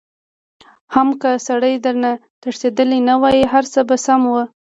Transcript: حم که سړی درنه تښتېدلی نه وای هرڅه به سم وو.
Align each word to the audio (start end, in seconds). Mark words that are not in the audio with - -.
حم 0.93 1.09
که 1.21 1.31
سړی 1.47 1.73
درنه 1.83 2.11
تښتېدلی 2.41 2.99
نه 3.09 3.15
وای 3.21 3.37
هرڅه 3.53 3.79
به 3.87 3.95
سم 4.05 4.21
وو. 4.31 4.43